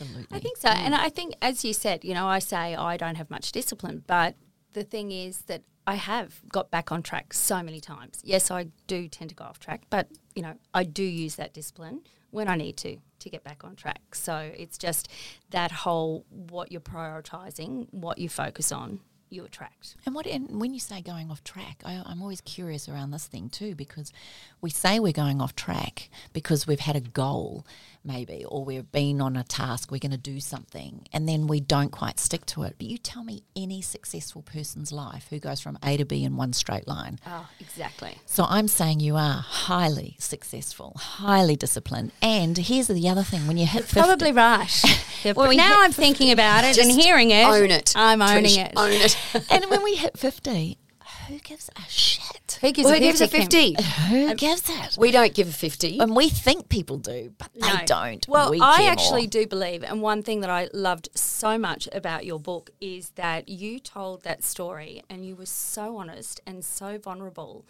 [0.00, 0.36] Absolutely.
[0.36, 0.68] I think so.
[0.68, 4.02] And I think, as you said, you know, I say I don't have much discipline,
[4.06, 4.34] but
[4.72, 8.20] the thing is that I have got back on track so many times.
[8.24, 11.54] Yes, I do tend to go off track, but, you know, I do use that
[11.54, 14.14] discipline when I need to to get back on track.
[14.14, 15.08] So it's just
[15.50, 19.96] that whole what you're prioritizing, what you focus on, you attract.
[20.04, 23.26] And what and when you say going off track, I, I'm always curious around this
[23.26, 24.12] thing too because
[24.60, 27.66] we say we're going off track because we've had a goal,
[28.06, 31.60] maybe, or we've been on a task, we're going to do something, and then we
[31.60, 32.76] don't quite stick to it.
[32.78, 36.36] But you tell me any successful person's life who goes from A to B in
[36.36, 37.18] one straight line.
[37.26, 38.16] Oh, exactly.
[38.26, 43.56] So I'm saying you are highly successful, highly disciplined, and here's the other thing: when
[43.56, 44.82] you hit 50, Probably right.
[45.34, 47.46] Well, we now I'm thinking about it and hearing it.
[47.46, 47.92] Own it.
[47.96, 48.72] I'm owning Trish, it.
[48.76, 49.16] Own it.
[49.50, 50.78] and when we hit 50,
[51.28, 52.58] who gives a shit?
[52.60, 53.74] Who gives Well, a who gives a 50?
[53.76, 53.82] 50?
[54.08, 54.96] Who gives it?
[54.98, 55.98] We don't give a 50.
[55.98, 57.84] and we think people do, but they No.
[57.86, 58.26] don't.
[58.28, 59.30] Well, We I actually more.
[59.30, 63.48] do believe, and one thing that I loved so much about your book is that
[63.48, 67.66] you told that story and you were so honest and so vulnerable.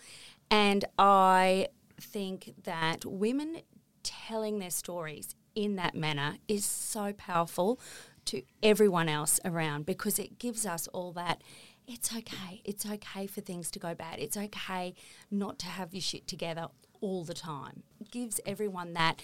[0.51, 1.69] And I
[2.01, 3.63] think that women
[4.03, 7.81] telling their stories in that manner is so powerful
[8.27, 11.43] to everyone else around because it gives us all that.
[11.87, 12.63] It's okay.
[12.65, 14.19] It's okay for things to go bad.
[14.19, 14.95] It's okay
[15.31, 16.69] not to have your shit together
[17.01, 17.83] all the time.
[18.01, 19.23] It gives everyone that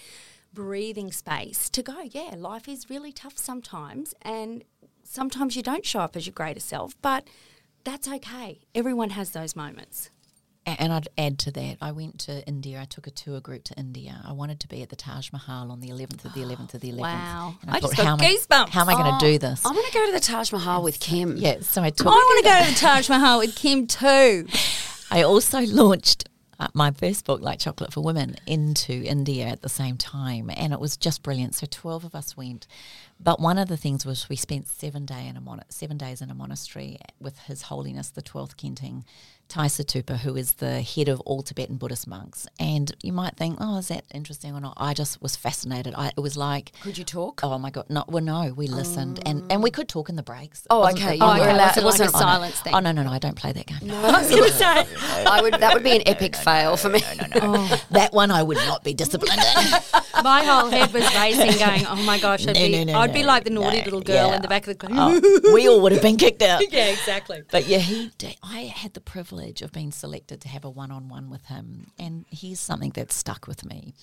[0.53, 4.13] breathing space to go, yeah, life is really tough sometimes.
[4.21, 4.63] And
[5.03, 7.27] sometimes you don't show up as your greatest self, but
[7.83, 8.59] that's okay.
[8.73, 10.09] Everyone has those moments.
[10.65, 12.79] A- And I'd add to that, I went to India.
[12.81, 14.21] I took a tour group to India.
[14.25, 16.81] I wanted to be at the Taj Mahal on the 11th of the 11th of
[16.81, 16.97] the 11th.
[16.99, 17.55] Wow.
[17.61, 18.69] And I just thought, got how, am I, goosebumps.
[18.69, 19.65] how am I going to do this?
[19.65, 21.37] I want to go to the Taj Mahal with Kim.
[21.37, 22.07] yeah, so I took.
[22.07, 24.47] I want to go to the Taj Mahal with Kim too.
[25.11, 29.69] I also launched uh, my first book, Like Chocolate for Women, into India at the
[29.69, 31.55] same time, and it was just brilliant.
[31.55, 32.67] So twelve of us went,
[33.19, 36.21] but one of the things was we spent seven day in a mon- seven days
[36.21, 39.03] in a monastery with His Holiness the Twelfth Kenting
[39.53, 42.47] Tai Situpa, who is the head of all Tibetan Buddhist monks.
[42.59, 44.73] And you might think, oh, is that interesting or not?
[44.77, 45.93] I just was fascinated.
[45.95, 47.41] I, it was like, Could you talk?
[47.43, 50.23] oh my god, no, well, no, we listened, and and we could talk in the
[50.23, 50.65] breaks.
[50.71, 52.19] Oh, wasn't- okay, you oh, wasn't were allowed- allowed- it it wasn't wasn't a oh,
[52.19, 52.25] no.
[52.33, 52.73] silence thing.
[52.73, 53.91] Oh no, no, no, I don't play that game.
[53.91, 54.87] I was going to say.
[55.27, 55.53] I would.
[55.53, 57.01] That would be an epic fail for me.
[57.19, 57.55] No, no, no.
[57.59, 57.83] Oh.
[57.91, 60.23] That one I would not be disciplined in.
[60.23, 63.13] My whole head was racing, going, "Oh my gosh, I'd No, be, no, no, I'd
[63.13, 64.35] be like the naughty no, little girl yeah.
[64.37, 66.63] in the back of the class." Oh, we all would have been kicked out.
[66.73, 67.43] yeah, exactly.
[67.51, 68.09] But yeah, he.
[68.17, 72.25] Did, I had the privilege of being selected to have a one-on-one with him, and
[72.29, 73.93] here's something that stuck with me.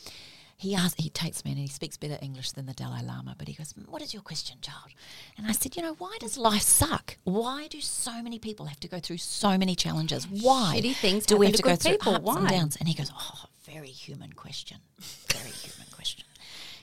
[0.56, 3.48] He asked, he takes me and he speaks better English than the Dalai Lama, but
[3.48, 4.90] he goes, "What is your question, child?"
[5.38, 7.16] And I said, "You know, why does life suck?
[7.24, 10.28] Why do so many people have to go through so many challenges?
[10.28, 12.14] Why Shitty things do we have to to go through people.
[12.16, 14.78] ups Why?" and downs?" And he goes, "Oh, very human question.
[14.98, 16.26] Very human question."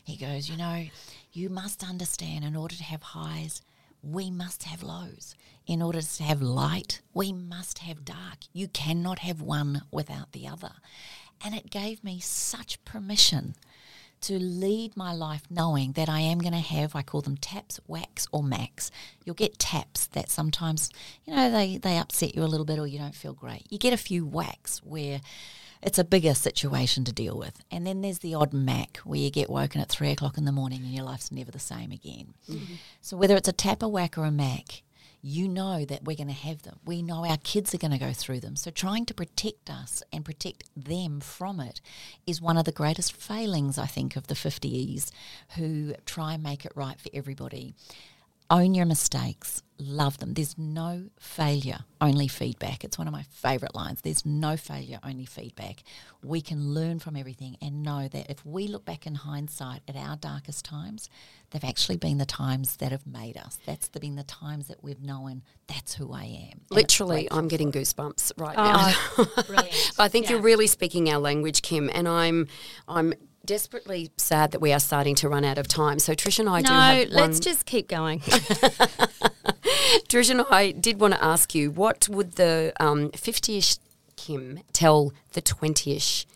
[0.04, 0.88] He goes, "You know,
[1.34, 2.46] you must understand.
[2.46, 3.62] In order to have highs,
[4.08, 5.36] we must have lows.
[5.65, 8.38] In order to have light, we must have dark.
[8.54, 10.72] You cannot have one without the other.
[11.43, 13.56] And it gave me such permission
[14.22, 17.80] to lead my life knowing that I am going to have, I call them taps,
[17.86, 18.89] whacks, or max.
[19.24, 20.89] You'll get taps that sometimes,
[21.26, 23.67] you know, they, they upset you a little bit or you don't feel great.
[23.70, 25.22] You get a few whacks where
[25.82, 27.62] it's a bigger situation to deal with.
[27.72, 30.52] And then there's the odd mac where you get woken at three o'clock in the
[30.52, 32.34] morning and your life's never the same again.
[32.50, 32.76] Mm-hmm.
[33.02, 34.84] So whether it's a tap, a whack, or a mac,
[35.22, 36.80] you know that we're going to have them.
[36.86, 38.56] We know our kids are going to go through them.
[38.56, 41.82] So trying to protect us and protect them from it
[42.26, 45.12] is one of the greatest failings, I think, of the 50s
[45.56, 47.74] who try and make it right for everybody.
[48.49, 50.33] Own your mistakes, love them.
[50.33, 52.86] There's no failure, only feedback.
[52.86, 53.99] It's one of my favourite lines.
[54.01, 55.83] There's no failure, only feedback.
[56.23, 59.97] We can learn from everything and know that if we look back in hindsight at
[59.97, 61.10] our darkest times,
[61.51, 63.57] they've actually been the times that have made us.
[63.65, 66.62] That's the, been the times that we've known that's who I am.
[66.69, 69.63] Literally, I'm getting goosebumps right Oh, now.
[69.99, 72.47] I think you're really speaking our language, Kim, and I'm
[72.88, 73.13] I'm
[73.47, 75.97] desperately sad that we are starting to run out of time.
[75.97, 78.19] So Trish and I do No, have let's just keep going.
[80.10, 83.77] Trish and I did want to ask you, what would the um, 50-ish
[84.15, 86.27] Kim tell the 20-ish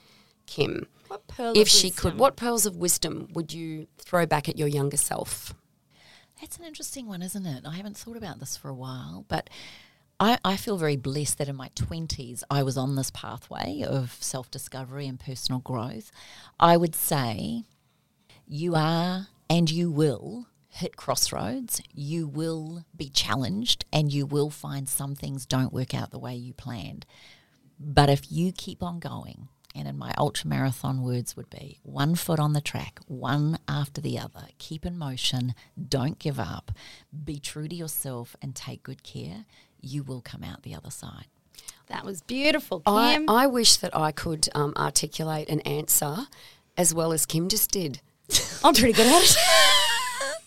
[0.48, 0.88] Kim?
[1.38, 5.54] If she could, what pearls of wisdom would you throw back at your younger self?
[6.40, 7.66] That's an interesting one, isn't it?
[7.68, 9.50] I haven't thought about this for a while, but
[10.22, 14.16] I, I feel very blessed that in my 20s I was on this pathway of
[14.22, 16.12] self discovery and personal growth.
[16.60, 17.64] I would say
[18.48, 21.82] you are and you will hit crossroads.
[21.92, 26.36] You will be challenged and you will find some things don't work out the way
[26.36, 27.08] you planned.
[27.80, 32.16] But if you keep on going, and in my ultra marathon words would be one
[32.16, 35.56] foot on the track, one after the other, keep in motion,
[35.90, 36.72] don't give up,
[37.24, 39.46] be true to yourself, and take good care,
[39.82, 41.26] you will come out the other side.
[41.88, 43.30] that was beautiful, I, Kim.
[43.30, 46.28] I wish that I could um, articulate an answer
[46.78, 48.02] as well as Kim just did.
[48.64, 49.38] I'm pretty good at it.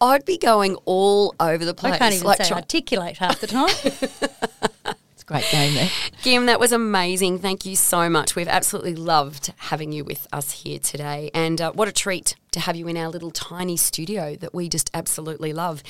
[0.00, 1.94] I'd be going all over the place.
[1.94, 3.74] I can't even like say try- articulate half the time.
[5.12, 5.90] It's a great game there.
[6.22, 7.38] Kim, that was amazing.
[7.40, 8.34] Thank you so much.
[8.34, 11.30] We've absolutely loved having you with us here today.
[11.34, 14.68] And uh, what a treat to have you in our little tiny studio that we
[14.68, 15.82] just absolutely love.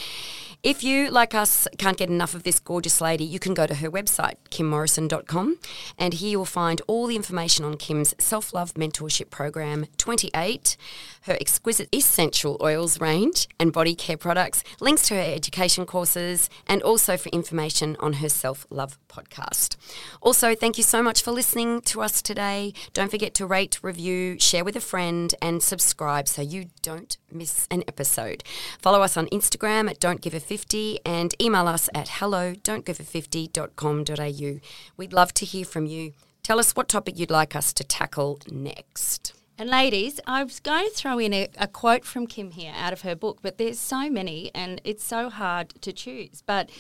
[0.62, 3.77] If you, like us, can't get enough of this gorgeous lady, you can go to
[3.77, 5.59] her website, kimmorrison.com,
[5.96, 10.77] and here you'll find all the information on Kim's self love mentorship program 28,
[11.23, 16.83] her exquisite essential oils range and body care products, links to her education courses, and
[16.83, 19.77] also for information on her self love podcast.
[20.20, 22.75] Also, thank you so much for listening to us today.
[22.92, 27.67] Don't forget to rate, review, share with a friend, and subscribe so you don't miss
[27.71, 28.44] an episode.
[28.79, 34.61] Follow us on Instagram at Don't Give a 50 and email us at hello don'tgive50.com.au.
[34.96, 36.13] We'd love to hear from you.
[36.42, 39.35] Tell us what topic you'd like us to tackle next.
[39.61, 42.94] And ladies, I was going to throw in a, a, quote from Kim here out
[42.94, 46.42] of her book, but there's so many and it's so hard to choose.
[46.46, 46.71] But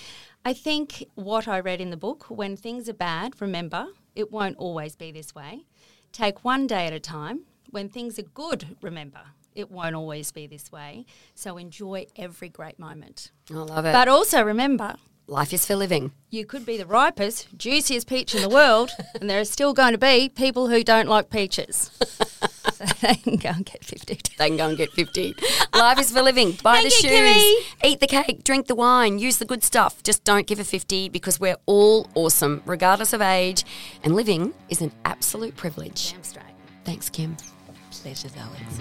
[0.46, 4.56] I think what I read in the book, when things are bad, remember, it won't
[4.56, 5.66] always be this way.
[6.10, 7.40] Take one day at a time.
[7.68, 9.20] When things are good, remember,
[9.54, 11.06] it won't always be this way.
[11.34, 13.30] So enjoy every great moment.
[13.50, 13.92] I love it.
[13.92, 14.96] But also remember,
[15.26, 16.12] life is for living.
[16.30, 18.90] You could be the ripest, juiciest peach in the world,
[19.20, 21.90] and there are still going to be people who don't like peaches.
[22.72, 24.18] so they can go and get 50.
[24.38, 25.34] They can go and get 50.
[25.74, 26.52] Life is for living.
[26.62, 27.54] Buy Thank the shoes, Kimmy.
[27.84, 30.02] eat the cake, drink the wine, use the good stuff.
[30.02, 33.64] Just don't give a 50 because we're all awesome, regardless of age.
[34.02, 36.12] And living is an absolute privilege.
[36.12, 36.44] Damn straight.
[36.84, 37.36] Thanks, Kim.
[37.90, 38.80] Pleasure, Alex.